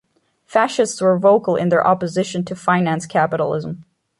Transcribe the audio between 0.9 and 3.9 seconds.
were vocal in their opposition to finance capitalism.